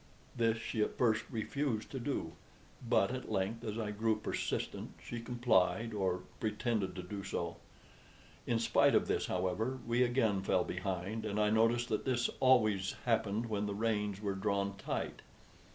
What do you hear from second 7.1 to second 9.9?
so. In spite of this, however,